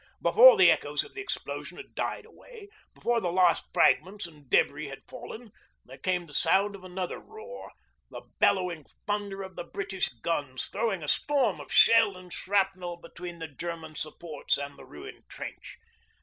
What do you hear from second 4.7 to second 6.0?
had fallen, there